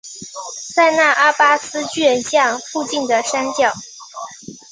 [0.73, 3.71] 塞那阿巴斯巨人像附近的山脚。